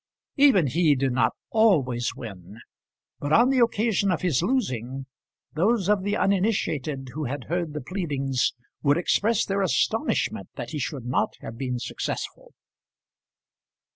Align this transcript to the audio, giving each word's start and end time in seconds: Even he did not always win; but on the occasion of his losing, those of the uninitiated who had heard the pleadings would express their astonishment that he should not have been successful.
Even 0.37 0.65
he 0.65 0.95
did 0.95 1.11
not 1.13 1.33
always 1.51 2.15
win; 2.15 2.59
but 3.19 3.31
on 3.31 3.51
the 3.51 3.59
occasion 3.59 4.09
of 4.09 4.21
his 4.23 4.41
losing, 4.41 5.05
those 5.53 5.87
of 5.89 6.01
the 6.01 6.17
uninitiated 6.17 7.09
who 7.13 7.25
had 7.25 7.43
heard 7.43 7.73
the 7.73 7.81
pleadings 7.81 8.53
would 8.81 8.97
express 8.97 9.45
their 9.45 9.61
astonishment 9.61 10.49
that 10.55 10.71
he 10.71 10.79
should 10.79 11.05
not 11.05 11.35
have 11.41 11.55
been 11.55 11.77
successful. 11.77 12.55